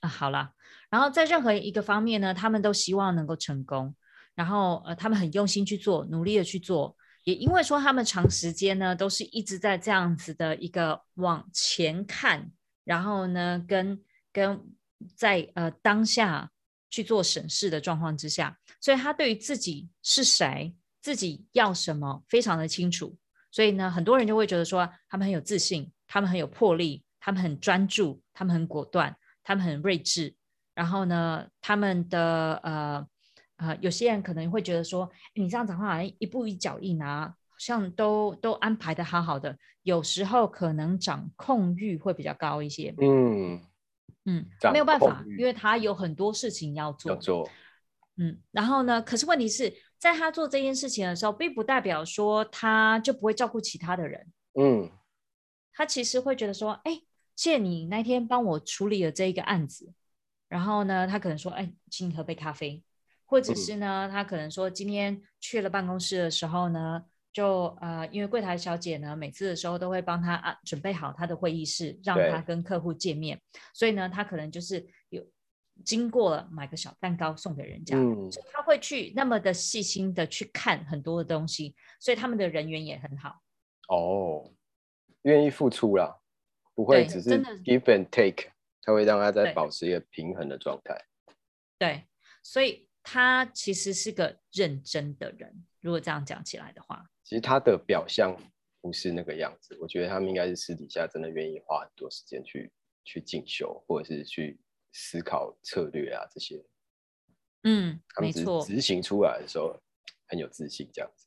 [0.00, 0.52] 啊，好了，
[0.90, 3.94] 然后在任何一个方面呢，他们都希望能够成功。
[4.34, 6.96] 然后呃，他们很用心去做，努力的去做。
[7.24, 12.50] 也因为说他们长时间呢，都是一直在这样子的一个往前看，
[12.84, 14.60] 然后呢，跟跟
[15.16, 16.50] 在呃当下。
[16.92, 23.16] 去做审视的状况之下，所以他对于自己是谁、自己要什么非常的清楚。
[23.52, 30.34] 所以呢，很多人就会觉得说，他们很有自信，他们很有魄力，他们很专注，他们很果断，他们很睿智。
[30.74, 33.06] 然后呢，他们的呃
[33.58, 39.56] 呃，有些人可能会觉得说，你这样讲话好像一步一脚印啊，好像都都安排的好好的。
[39.82, 42.92] 有时候可能掌控欲会比较高一些。
[42.98, 43.60] 嗯。
[44.24, 47.10] 嗯，没有办法，因为他有很多事情要做。
[47.10, 47.50] 要做，
[48.18, 49.02] 嗯，然后呢？
[49.02, 54.26] 可是问题是在他做这件事情的时候，并不代表说他就不会照顾其他的人。
[54.60, 54.90] 嗯，
[55.72, 57.02] 他其实会觉得说，哎，
[57.36, 59.92] 谢谢你那天帮我处理了这一个案子。
[60.48, 62.82] 然后呢，他可能说，哎，请你喝杯咖啡，
[63.24, 67.04] 或者是呢，他可能说，今天去了办公室的时候呢。
[67.32, 73.40] 就呃，因为柜台小姐呢，每次的时候都会帮他啊准备好他的会议室，让他跟客户见面。
[73.72, 75.24] 所以呢，他可能就是有
[75.84, 83.42] 经过了买个小蛋糕送给人家，嗯，所以他会去那么的细心的去看很多的东西，所以他们的人缘也很好。
[83.88, 84.52] 哦，
[85.22, 86.20] 愿意付出啦，
[86.74, 87.30] 不会只是
[87.64, 90.96] give and take，他会让他在保持一个平衡的状态。
[91.78, 92.04] 对，
[92.42, 95.64] 所以他其实是个认真的人。
[95.80, 97.04] 如果这样讲起来的话。
[97.24, 98.36] 其实他的表象
[98.80, 102.70] 不是那个样子，我觉得他们应该是私底下真的愿意花很多时间去
[103.04, 104.60] 去进修，或者是去
[104.92, 106.64] 思考策略啊这些。
[107.64, 108.64] 嗯，没错。
[108.64, 109.80] 执行出来的时候
[110.26, 111.26] 很有自信，这样子。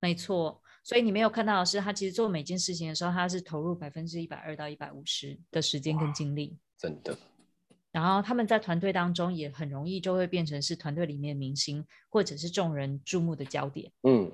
[0.00, 6.58] 没错，所以你没有看到的是，他其实做每件事情的时候，他是投入百分之一百二到一百五十的时间跟精力。
[6.78, 7.16] 真的。
[7.90, 13.90] 然后他们在团队当中也很容易就会变成是团队里面的明星，或者是众人注目的焦点。
[14.02, 14.30] 嗯。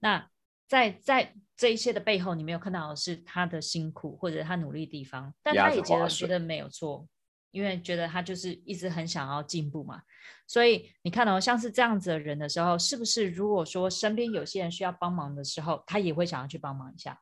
[0.00, 0.30] 那
[0.66, 7.06] 在在这一些的背后，你没有看到的是他的辛苦或者他努力的地方，但他也觉得没有错，
[7.50, 10.02] 因为觉得他就是一直很想要进步嘛。
[10.46, 17.20] 所以你看哦像是这样子的人的时候，是不是如果说身边有些人需要帮忙的时候，他也会想要去帮忙一下？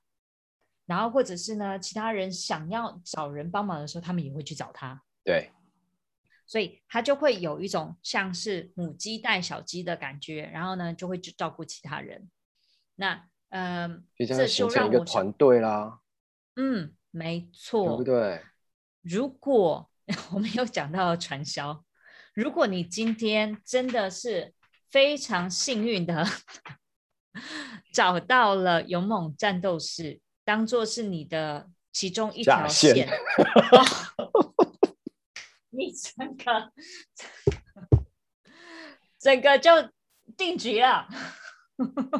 [0.86, 5.02] 然后或者是呢，其他人想要找人帮忙的时候，他们也会去找他。
[5.24, 5.50] 对，
[6.46, 12.30] 所以他就会有一种像是母鸡带小鸡的感觉，然后呢，就会去照顾其他人。
[12.94, 15.98] 那嗯，呃、这就让我团队啦。
[16.54, 18.44] 嗯，没错，对不对？
[19.02, 19.90] 如果
[20.32, 21.84] 我们有讲到传销，
[22.34, 24.54] 如果你今天真的是
[24.90, 26.26] 非常幸运的
[27.92, 33.08] 找到了勇猛战斗士，当做是你的其中一条线，
[35.70, 36.72] 你整个
[39.18, 39.70] 整个就
[40.36, 41.08] 定局了。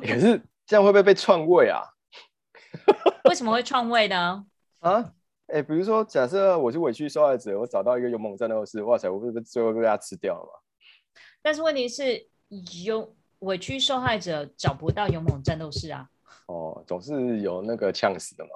[0.00, 0.42] 可是。
[0.68, 1.80] 这样会不会被篡位啊？
[3.26, 4.44] 为什么会篡位呢？
[4.80, 5.12] 啊，
[5.46, 10.58] 哎，比如说，假设我是委屈受害者，我找到一个勇猛战斗士，哇塞，我会不是最后被他吃掉了吗？
[11.40, 12.26] 但是问题是，
[12.84, 16.08] 勇委屈受害者找不到勇猛战斗士啊。
[16.46, 18.50] 哦，总是有那个呛死的嘛。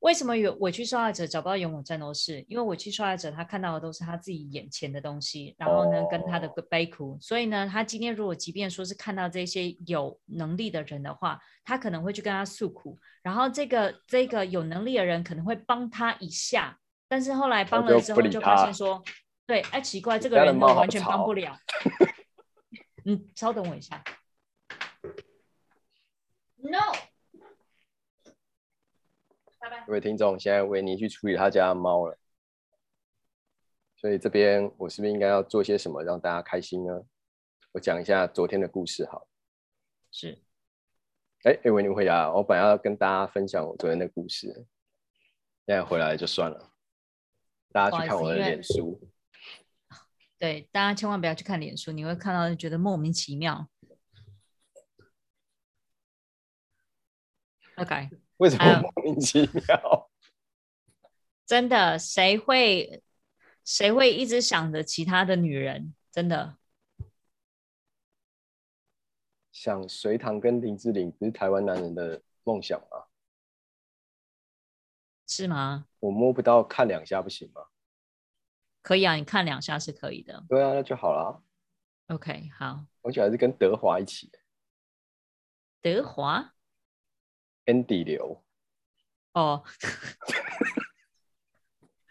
[0.00, 2.44] 为什么有委屈受害者找不到勇猛战斗士？
[2.48, 7.18] 因为委屈受害者他看到的都是他自己眼前的东西，然后呢，跟他的悲苦。
[7.20, 19.02] 所以呢，他今天如果即便说是看到这些有能力的人的话，他可能会去跟他诉苦，然后这个这个有能力的人可能会帮他一下，但是后来帮了之后就发现说，
[19.46, 21.58] 对，哎，奇怪，这个人呢完全帮不了。
[23.04, 24.04] 嗯，稍等我一下。
[26.56, 27.07] No。
[29.86, 32.18] 各位听众，现在维尼去处理他家的猫了，
[33.96, 37.02] 所以这边我是不是应该要做些什么让大家开心呢？
[37.72, 39.26] 我讲一下昨天的故事，好。
[40.10, 40.42] 是。
[41.44, 44.48] 哎哎，维尼回答，我本来要跟大家分享我昨天的故事，
[45.66, 46.72] 现在回来就算了。
[47.70, 49.00] 大家去看我的脸书。
[50.38, 53.68] 对，大家千万不要去看脸书，你会看到觉得莫名其妙。
[57.76, 58.10] OK。
[58.38, 60.10] 为什么莫名其妙？
[61.46, 63.02] 真的，谁会
[63.64, 65.94] 谁会一直想着其他的女人？
[66.10, 66.56] 真的，
[69.52, 73.06] 想隋唐跟林志玲不是台湾男人的梦想吗？
[75.26, 75.86] 是吗？
[76.00, 77.66] 我摸不到，看两下不行吗？
[78.82, 80.44] 可以啊，你看两下是可以的。
[80.48, 81.42] 对啊，那就好了。
[82.06, 82.86] OK，好。
[83.02, 84.30] 而且还是跟德华一起。
[85.82, 86.54] 德华。
[87.68, 88.42] Andy 刘
[89.34, 89.62] 哦，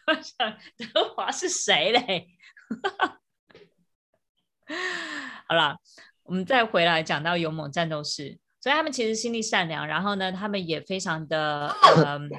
[0.06, 0.56] 我想
[0.94, 2.28] 德华是谁嘞？
[5.50, 5.80] 好了，
[6.22, 12.30] 我们再回来讲到勇猛战斗士，所以他们其实心地善良，然后呢，他们也非常的嗯，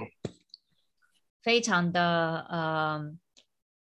[1.42, 3.18] 非常的嗯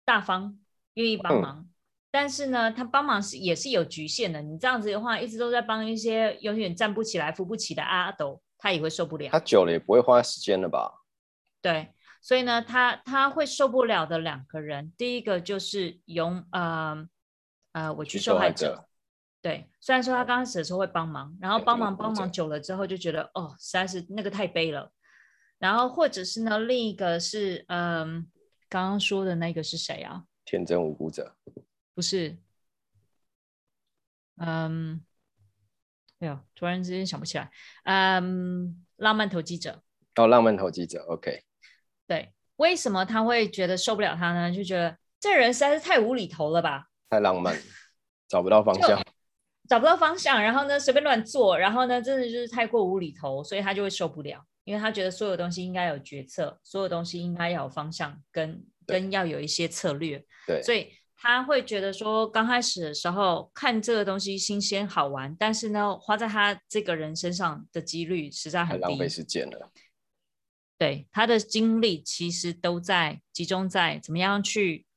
[0.04, 0.60] 大方，
[0.96, 1.70] 愿意帮忙。
[2.12, 4.42] 但是呢，他帮忙是也是有局限的。
[4.42, 8.42] 你这样子的话，一直都在帮一些永远站不起来、扶不起的阿斗。
[8.62, 11.02] 他也会受不了，他久了也不会花时间了吧？
[11.64, 17.10] 对，所以呢，他他会受不了的两个人，第一个就是勇呃
[17.72, 18.88] 呃委屈受害者，者。
[19.42, 24.92] 对，虽然说他刚开始的时候会帮忙，然后帮忙帮忙久了之后就觉得哦，实在是那个太悲了，
[25.58, 28.06] 然后或者是呢，另一个是嗯、呃，
[28.70, 30.26] 刚刚说的那个是谁啊？
[30.46, 31.36] 天真无辜者，
[31.96, 32.38] 不是。
[34.38, 35.06] 嗯，
[36.22, 37.50] 哎呦，突然之间想不起来。
[37.84, 39.82] 嗯，浪漫投机者。
[40.16, 41.44] 哦，浪漫投机者，OK。
[42.06, 44.54] 对，为什么他会觉得受不了他呢？
[44.54, 46.86] 就觉得这人实在是太无厘头了吧？
[47.10, 47.58] 太浪漫，
[48.28, 49.04] 找不到方向，
[49.68, 60.24] 找不到方向，然后呢，随便乱做，然后呢，真的就是太过无厘头，所以他就会受不了，因为他觉得所有东西应该有决策，所有东西应该要有方向，跟跟要有一些策略。
[60.46, 60.94] 对，所以。
[61.24, 69.72] 他会觉得说，刚开始的时候看这个东西新鲜好玩，但是呢，花在他这个人身上的几率实在很低，浪费时间了。
[70.80, 74.88] 对，他的精力其实都在集中在怎么样去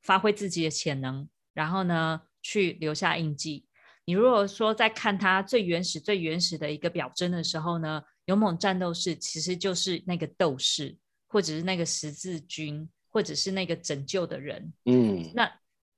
[0.00, 3.66] 发挥自己的潜能，然后呢，去留下印记。
[4.04, 14.72] 你如果说在看他最原始、最原始的一个表征的时候呢，勇猛战斗士其实就是那个斗士，或者是那个十字军，或者是那个拯救的人。
[14.84, 15.50] 嗯，那。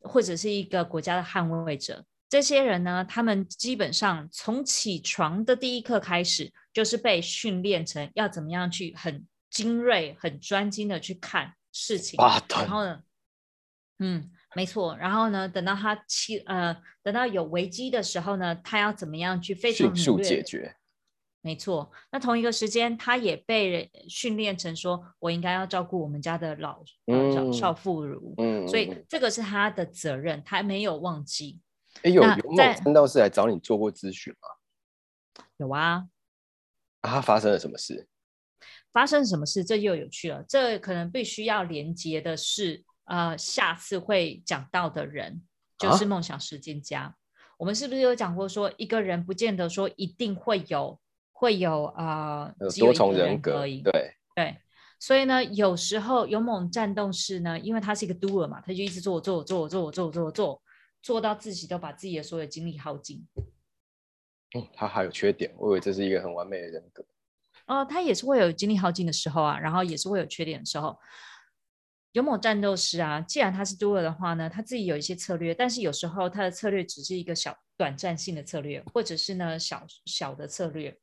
[0.06, 12.18] 或者是一个国家的捍卫者，这些人呢，他们基本上从起床的第一刻开始，就是被训练成要怎么样去很精锐、很专精的去看事情。
[12.50, 13.00] 然后呢，
[13.98, 14.96] 嗯，没错。
[14.96, 20.76] 然后呢，等到他起呃，等到有危机的时候呢，他要怎么样去非常迅速解决？
[21.46, 31.60] 没错，那同一个时间，他也被训练成说，我应该要照顾我们家的老、嗯、少少妇孺，嗯，所以这个是他的责任，他没有忘记。
[32.02, 35.44] 哎，有有没有战斗士来找你做过咨询吗？
[35.58, 36.08] 有啊。
[37.02, 38.08] 啊，他发生了什么事？
[38.90, 39.64] 发生什么事？
[39.64, 40.44] 这又有趣了。
[40.48, 45.44] 这可能必须要连接的是，呃，下次会讲到的人，
[45.78, 47.02] 就是梦想实践家。
[47.02, 47.14] 啊、
[47.56, 50.98] 我们是不是有讲过说，一个人不见得说一定会有。
[51.38, 53.82] 会有啊，多重人格，对
[54.34, 54.56] 对，
[54.98, 60.62] 所以呢，有时候勇猛战斗士呢，因为他是一个 doer 嘛，他就一直做做做做做做做，
[61.02, 63.22] 做到自己都把自己的所有精力耗尽。
[64.54, 67.02] 嗯，他还有缺点，我以为这是一个很完美的人格。
[67.66, 70.98] 哦、呃，他也是会有精力耗尽的时候啊，然后也是会有缺点的时候。
[72.12, 80.98] 勇猛战斗士啊，既然他是 doer 的话呢，他自己有一些策略，但是有时候他的策略只是一个小短暂性的策略，或者是呢小小的策略。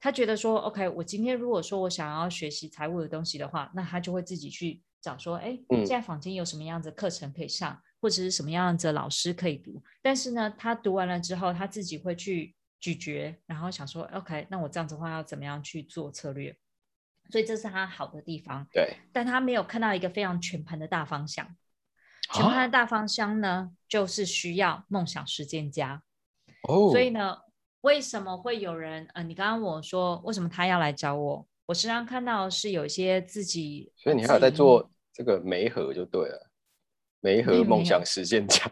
[0.00, 9.82] 他觉得说，OK，我今天如果说我想要学习财务的东西的话，那他就会自己去找说，哎，现在坊间有什么样子的课程可以上，或者是什么样子的老师可以读。
[10.00, 16.56] 但是呢，他读完了之后，他自己会去咀嚼，然后想说，OK，那我这样子的话要怎么样去做策略？
[17.30, 18.64] 所以这是他好的地方。
[18.72, 21.56] 对，但他没有看到一个非常全盘的大方向。
[22.32, 26.04] 全盘的大方向呢，就是需要梦想实践家。
[26.68, 27.38] 哦，所以呢。
[27.82, 29.06] 为什么会有人？
[29.14, 31.46] 呃，你刚刚问我说，为什么他要来找我？
[31.66, 36.50] 我时常看到是有一些自己，所以你还有在做这个媒合就对了，
[37.20, 38.68] 媒合梦想实践家，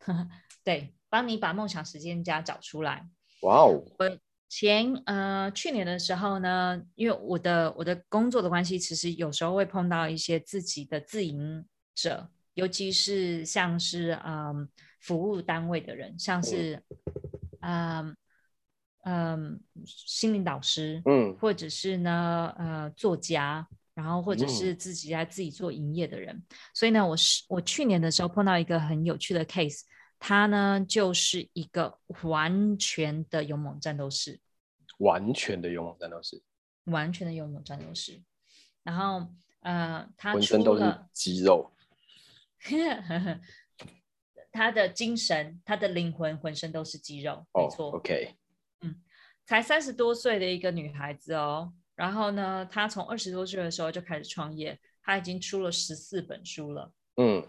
[0.62, 3.08] 对，帮你把梦想实践家找出来。
[3.42, 3.82] 哇哦！
[3.98, 4.18] 我
[4.48, 14.68] 前呃去年的时候呢，因为我的我的工作的关系，其实有时候会碰到一些自己的自营者，尤其是像是嗯、呃、
[15.00, 16.82] 服务单位的人，像是
[17.60, 18.08] 嗯。
[18.08, 18.16] 呃
[19.08, 23.64] 嗯，心灵导师，嗯，或者是呢，呃，作家，
[23.94, 29.82] 然后或者是自己在自己做营业的人，嗯、所以呢，我是我去年的时候碰到一个很有趣的 case，
[30.18, 34.40] 他呢就是一个完全的勇猛战斗士，
[34.98, 36.42] 完全的勇猛战斗士，
[36.86, 38.20] 完全的勇猛战斗士，
[38.82, 39.28] 然后
[39.60, 41.72] 呃，他浑身都是肌肉，
[44.50, 48.34] 他的精神，他的灵魂，浑身都是肌肉，没错、oh,，OK。
[49.46, 56.92] 才三十多岁的一个女孩子哦，然后呢，她从二十多岁的时候就开始创业，她已经出了十四本书了。
[57.16, 57.46] 嗯。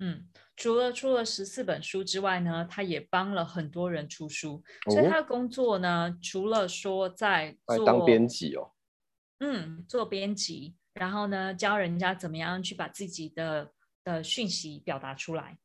[0.00, 8.72] 嗯，除了出了十四本书之外呢，她也帮了很多人出书，哦、所以她的工作呢，除了说在做当编辑哦，
[9.38, 13.72] 嗯，做编辑，然后呢，教人家怎么样去把自己的
[14.02, 15.56] 的讯息表达出来，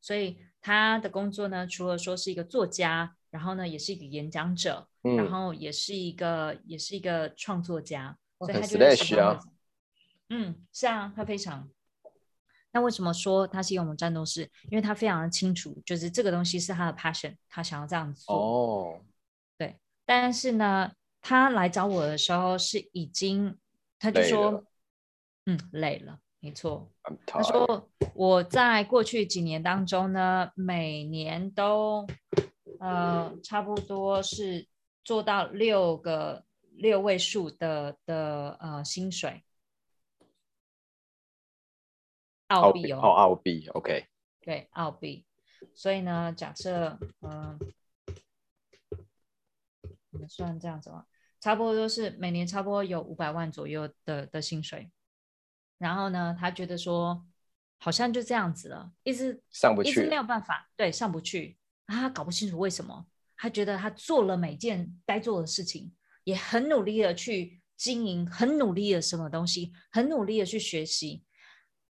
[0.00, 3.14] 所以她的工作呢，除了说是一个作家。
[3.34, 9.40] 然后呢，也是一个演讲者，嗯、然后也是一个，也是一个创作家，所以他就会喜欢、啊。
[10.28, 11.68] 嗯，是啊，他非常。
[12.70, 14.42] 那为什么说他是用我们战斗士？
[14.70, 18.36] 因为他非常的清楚，就是这个东西是他的 passion，他想要这样子做。
[18.36, 19.00] 哦，
[19.58, 19.80] 对。
[20.06, 23.58] 但是呢，他来找我的时候是已经，
[23.98, 24.64] 他就说，
[25.46, 26.88] 嗯，累了，没错。
[27.26, 32.06] 他说我在过去几年当中呢，每年都。
[32.80, 34.66] 呃，差不多是
[35.02, 39.44] 做到六个六位数的的呃薪水，
[42.48, 44.06] 澳币哦，澳币，OK，
[44.40, 45.24] 对，澳币。
[45.74, 47.58] 所以呢，假设嗯，
[50.10, 51.06] 我们算这样子吧，
[51.40, 54.90] 差不多都是每年差不多有五百万左右的的薪水。
[55.78, 57.26] 然后呢，他觉得说
[57.78, 61.58] 好像就这样子了，一直上不去，一直没有办法，对，上不去。
[61.86, 63.06] 啊，他搞不清楚为什么，
[63.36, 71.24] 他觉得他做了每件该做的事情，也很努力的去经营，很努力的什么东西，很努力的去学习，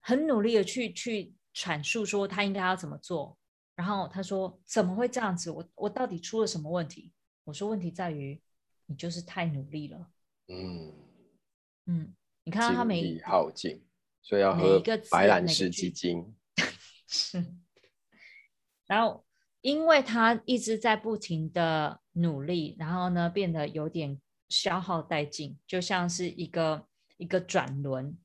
[0.01, 3.39] 很努力的去去阐述说他应该要怎么做。
[3.75, 5.51] 然后他说怎么会这样子？
[5.51, 7.13] 我我到底出了什么问题？
[7.45, 8.41] 我说问题在于
[8.87, 10.11] 你就是太努力了。
[10.49, 10.95] 嗯
[11.87, 12.15] 嗯。
[12.45, 13.85] 你看到他每力耗尽，
[14.23, 16.35] 所以要喝白兰氏鸡精。
[17.07, 17.45] 是，
[18.87, 19.23] 然后
[19.61, 26.87] 因为他一直在不停的努力，然后呢变得有点消耗殆尽，就像是一个
[27.17, 28.17] 一个转轮，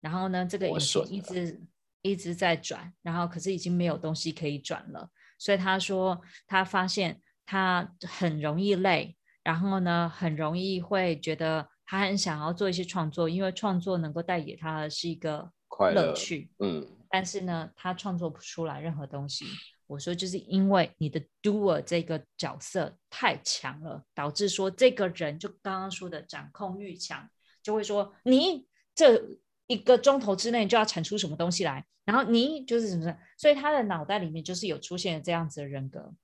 [0.00, 1.62] 然后呢这个引擎一直
[2.02, 11.68] 一直在转，然后可是已经没有东西可以转了，所以他说他发现他很容易累，然后呢很容易会觉得。
[11.92, 15.50] 他很想要做一些创作，因为创作能够带给他的是一个
[15.92, 16.48] 乐趣。
[16.60, 19.44] 嗯，但是呢，他创作不出来任何东西。
[19.90, 27.28] 我说，就是因为你的 doer 这个角色太强了，导致说这个人就刚刚说的掌控欲强，
[27.60, 29.20] 就会说你这
[29.66, 36.14] 一个钟头之内就要产出什么东西来，然后你就是什么，所以他的脑袋里面就是有出现这样子的人格。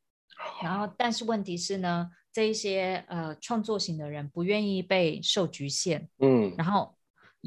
[0.62, 6.95] 然后，但是问题是呢，这一些呃创作型的人不愿意被受局限，嗯，然后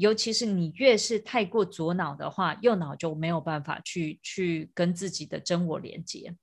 [0.00, 6.34] 尤其是你越是太过左脑的话，右脑就没有办法去去跟自己的真我连接。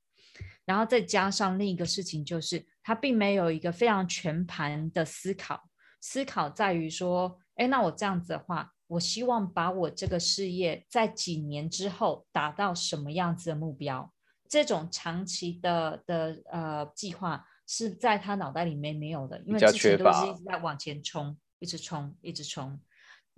[0.63, 14.13] 然后再加上另一个事情就是，他并没有一个非常全盘的思考，思考在于说，哎，那我这样子的话，我希望把我这个事业在几年之后达到什么样子的目标。
[14.47, 22.79] 这种长期的的呃计划是在他脑袋里面没有的，因为之前都是一直在往前冲，一直冲，一直冲。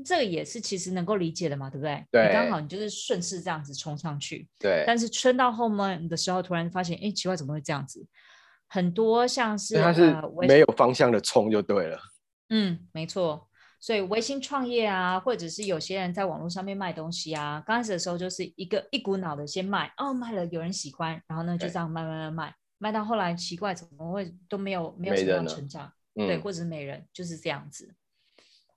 [0.06, 2.06] 这个也是其实能够理解的嘛，对不对？
[2.12, 2.28] 对。
[2.28, 4.47] 你刚好你就是顺势这样子冲上去。
[4.60, 4.84] 对。
[4.88, 8.06] 但是撑到后面的时候，突然发现，哎，奇怪，怎么会这样子？
[8.68, 10.16] 很多像是它是
[10.47, 12.00] 没有方向的冲就对了。
[12.50, 13.47] 嗯，没错。
[13.82, 27.91] 所以微型创业啊，或者是有些人在网络上面卖东西啊，刚开始的时候就是一个一股脑的先卖，哦，卖了有人喜欢，然后呢就这样卖卖卖卖，卖到后来奇怪怎么会都没有没有什么样成长，对，或者是没人，就是这样子。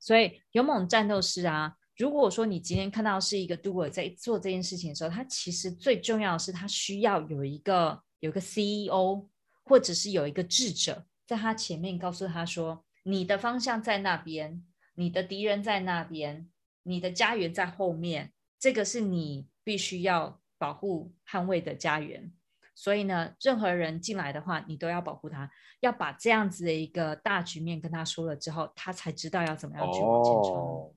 [0.02, 9.28] 所以勇猛战斗师啊，如果说你今天看到是一个 doer 在做这件事情的时候，他其实最重要的是他需要有一个有一个 CEO，
[9.62, 14.64] 或者是有一个智者在他前面告诉他说，你的方向在那边。
[14.94, 16.50] 你的敌人在那边，
[16.82, 22.30] 你的家园在后面，这个是你必须要保护、捍卫的家园。
[22.74, 25.50] 所以呢，任何人进来的话，你都要保护他，
[25.80, 30.54] 要把这样子的一个大局面跟他说了之后，他才知道要怎么样去往前冲。
[30.54, 30.92] 哦。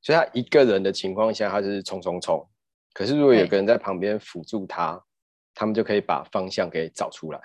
[0.00, 2.48] 所以他一个人的情况下，他就是冲冲冲。
[2.92, 5.02] 可是如果有个人在旁边辅助他，
[5.54, 7.40] 他们就可以把方向给找出来。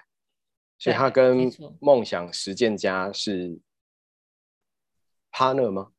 [0.78, 1.49] 所以他跟
[1.80, 3.59] 梦想实践家是。
[5.30, 5.91] partner 吗？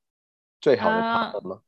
[0.60, 1.62] 最好的 partner 吗？Uh,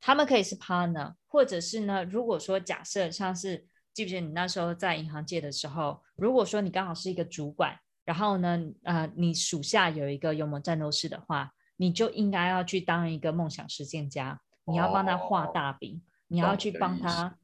[0.00, 2.04] 他们可以是 partner，或者是呢？
[2.04, 17.36] 如果说假设像是记不记得你那时候在银行界的时候，如果说你刚好是一个主管，然后呢，呃，你属下有一个勇猛战斗士的话，你就应该要去当一个梦想实践家，你要帮他画大饼，oh, 你要去帮他，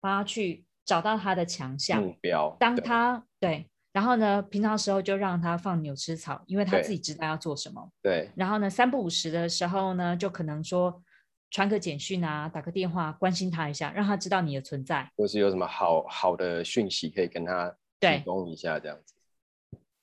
[0.00, 3.50] 帮他去找到他的强项目标，当他对。
[3.50, 7.90] 对然后呢，平常时候就让他放牛吃草，因为他自己知道要做什么。
[8.02, 8.30] 对。
[8.36, 11.02] 然后呢，三不五时的时候呢，就可能说
[11.50, 15.10] 传个简讯啊，打个电话关心他一下，让他知道你的存在。
[15.16, 19.14] 或是有什么好好的讯息可以跟他提供一下，这样子。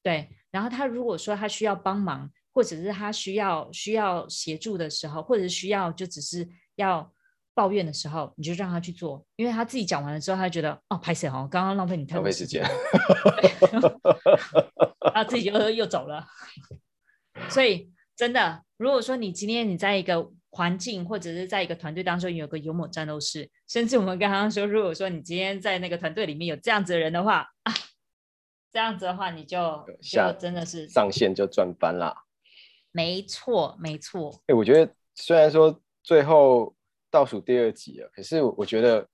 [0.02, 0.30] 对。
[0.52, 7.12] 然后他如果说他需要帮忙，或者是他需要需要协助的时候，或者是需要就只是要。
[7.56, 12.66] 抱怨的时候，你就让他去做，因为他自己讲完了之后，他就觉得哦，拍谢哦，刚刚浪费你太多时间，
[15.14, 16.26] 他自己就又走了。
[17.50, 27.74] 所以真的，如果说你今天你在一个环境或者是在一个团队当中有个勇猛战斗士，甚至我们刚刚说，如果说你今天在那个团队里面有这样子的人的话啊，
[28.72, 32.16] 这样子的话你就就真的是上线就赚翻了。
[32.92, 34.44] 没错，没错。
[34.48, 36.76] 哎，我觉得虽然说最后。
[37.14, 39.08] 倒数第二集了，可是我觉得，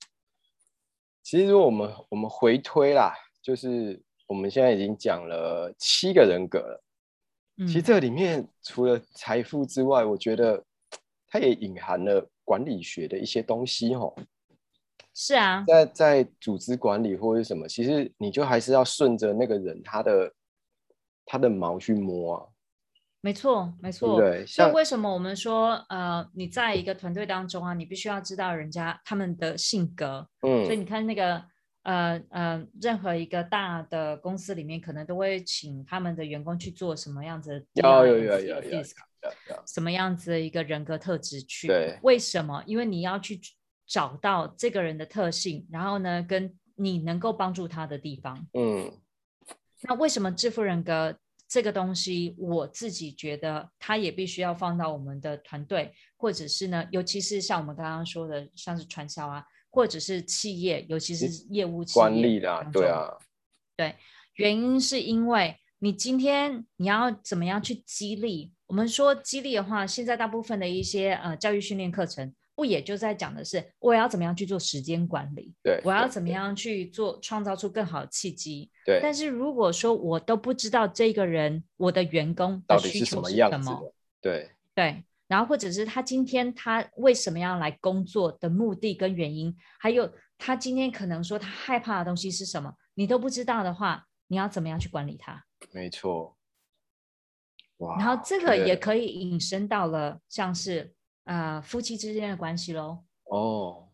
[1.21, 6.81] 其实如果我们我们回推啦，就是我们现在已经讲了七个人格了。
[7.57, 10.63] 嗯、其实这里面除了财富之外，我觉得
[11.29, 14.13] 它也隐含了管理学的一些东西哦。
[15.13, 20.33] 是啊，在在组织管理或者什么，其实你就还是要顺着那个人他的
[21.25, 22.45] 他的毛去摸啊。
[23.21, 24.17] 没错，没错。
[24.17, 30.25] 对，所以为什么我们说，呃，你在一个团队当中啊，你必须要知道人家他们的性格。
[30.41, 30.63] 嗯。
[30.63, 31.43] 所以你看那个，
[31.83, 38.83] 呃呃，任何一个大的公司里面，可能都会请他们的员工去做什么样子的有有有有有。
[39.67, 41.67] 什么样子的一个人格特质去？
[41.67, 41.97] 对。
[42.03, 42.63] 为什么？
[42.65, 43.39] 因为你要去
[43.85, 48.47] 找到这个人的特性，然后呢，跟你能够帮助他的地方。
[48.53, 48.91] 嗯。
[49.81, 51.17] 那为什么致富人格？
[51.51, 63.17] 这个东西我自己觉得，他也必须要放到我们的团队，或者是呢，尤其是像我们刚刚说的，像是传销啊，或者是企业，尤其是业务企业管理的，对啊，
[63.75, 63.95] 对，
[64.35, 68.51] 原因是因为你今天你要怎么样去激励？
[68.69, 72.33] 我们说激励的话，现在大部分的一些呃教育训练课程。
[72.53, 75.55] 不也就在讲的是，我要怎么样去做时间管理？
[75.63, 78.69] 对，我要怎么样去做，创造出更好的契机？
[78.85, 78.99] 对。
[79.01, 83.93] 但是如果说我都不知道这个人，我的员工的需求是什么，到底是什么样子的？
[84.21, 85.03] 对对。
[85.29, 95.45] 然后或者是他今天他为什么要来工作的目的跟原因，还有他今天可能说他害怕的东西是什么，你都不知道的话，你要怎么样去管理他？
[95.71, 96.35] 没错。
[97.79, 97.97] 哇。
[97.97, 100.93] 然后这个也可以引申到了像是。
[101.25, 103.03] 啊、呃，夫妻之间的关系喽。
[103.25, 103.89] 哦，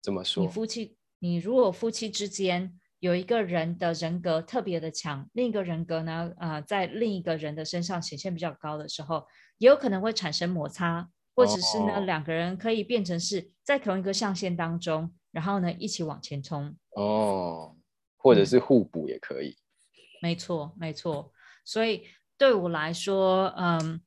[0.00, 0.44] 怎么说？
[0.44, 9.26] 你夫妻，你如果夫妻之间有一个人的人格特别的强，另一个人格呢，啊、呃，在另一个人的身上显现比较高的时候，
[9.58, 16.76] 也有可能会产生摩擦，或者是呢，哦、两个人可以变成是在同一个象限当中，然后呢，一起往前冲。
[16.90, 17.74] 哦，
[18.16, 19.48] 或者是互补也可以。
[19.48, 21.32] 嗯、没错，没错。
[21.64, 22.04] 所以
[22.38, 24.00] 对我来说，嗯。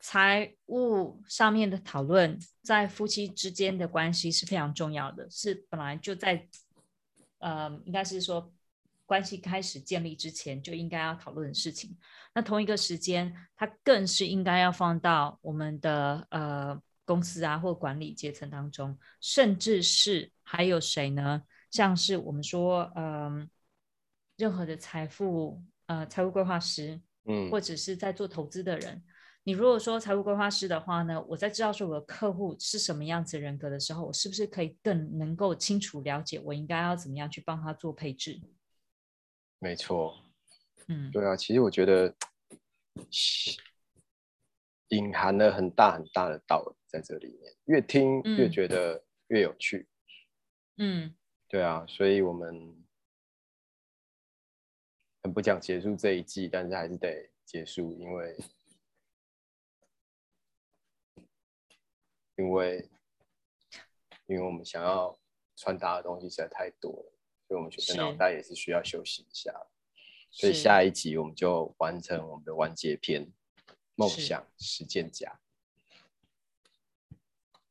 [0.00, 6.48] 财务上面的讨论，在夫妻之间的关系是非常重要的，是本来就在，
[7.38, 8.54] 呃，应该是说
[9.04, 11.98] 关系开始建立之前就应该要讨论的事情。
[12.32, 21.42] 那同一个时间，它更是应该要放到我们的呃公司啊或管理阶层当中，甚至是还有谁呢？
[21.72, 23.50] 像是我们说，嗯、
[24.36, 29.02] 任何的财富呃财务规划师，嗯，或者是在做投资的人。
[29.44, 38.40] 你如果说财务规划师的话呢，我在知道说我的客户是什么样子人格的时候，我是不是可以更能够清楚了解我应该要怎么样去帮他做配置？
[39.58, 40.18] 没错，
[40.88, 42.14] 嗯，对啊，其实我觉得
[44.88, 49.88] 隐含了很大很大的道理在这里面，越听越觉得越有趣。
[50.76, 51.14] 嗯，
[51.48, 52.84] 对啊，所以我们很
[55.38, 58.36] 不想结束这一季，但是还是得结束，因为。
[62.34, 62.88] 因为，
[64.26, 65.16] 因为我们想要
[65.54, 67.12] 传达的东西实在太多了，
[67.46, 69.54] 所以我们觉得脑袋也是需要休息一下。
[70.32, 73.24] 所以下一集我们就完成我们的完结篇——
[73.94, 75.40] 梦想实践家。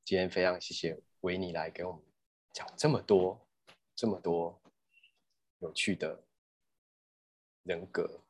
[0.05, 2.01] 今天非常谢谢维尼来给我们
[2.53, 3.45] 讲这么多、
[3.93, 4.57] 这么多
[5.59, 6.23] 有趣的
[7.67, 8.21] 人格，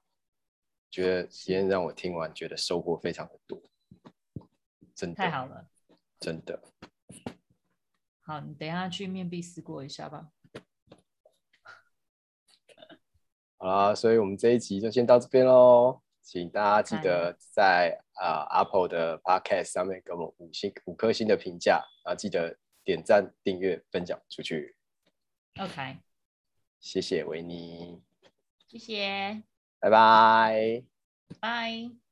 [0.89, 3.61] 觉得今天让我听完觉得收获非常的多，
[4.95, 5.69] 真的太好了。
[6.19, 6.59] 真的，
[8.21, 10.31] 好，你等一下去面壁思过一下吧。
[13.59, 24.75] 好啦，所以我们这一集就先到这边喽，请大家记得在啊、呃、Apple 的 Podcast 上面给我们五星五颗星的评价，然后记得点赞、订阅、分享出去。
[25.59, 25.97] OK，
[26.79, 28.01] 谢谢维尼，
[28.67, 29.43] 谢谢，
[29.79, 30.83] 拜拜，
[31.39, 32.06] 拜。